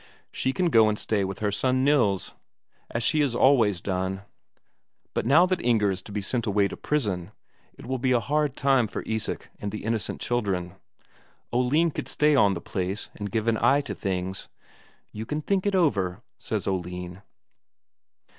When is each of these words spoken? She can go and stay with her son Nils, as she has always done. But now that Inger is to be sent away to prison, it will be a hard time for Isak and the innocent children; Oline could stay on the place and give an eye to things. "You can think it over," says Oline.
She 0.31 0.51
can 0.51 0.71
go 0.71 0.89
and 0.89 0.97
stay 0.97 1.23
with 1.23 1.41
her 1.41 1.51
son 1.51 1.83
Nils, 1.83 2.33
as 2.89 3.03
she 3.03 3.19
has 3.21 3.35
always 3.35 3.81
done. 3.81 4.23
But 5.13 5.27
now 5.27 5.45
that 5.45 5.61
Inger 5.63 5.91
is 5.91 6.01
to 6.01 6.11
be 6.11 6.21
sent 6.21 6.47
away 6.47 6.67
to 6.69 6.75
prison, 6.75 7.31
it 7.77 7.85
will 7.85 7.99
be 7.99 8.11
a 8.11 8.19
hard 8.19 8.55
time 8.55 8.87
for 8.87 9.03
Isak 9.05 9.51
and 9.59 9.71
the 9.71 9.83
innocent 9.85 10.19
children; 10.19 10.73
Oline 11.53 11.91
could 11.91 12.07
stay 12.07 12.35
on 12.35 12.55
the 12.55 12.59
place 12.61 13.11
and 13.13 13.29
give 13.29 13.47
an 13.47 13.59
eye 13.61 13.81
to 13.81 13.93
things. 13.93 14.47
"You 15.11 15.27
can 15.27 15.39
think 15.39 15.67
it 15.67 15.75
over," 15.75 16.23
says 16.39 16.67
Oline. 16.67 17.21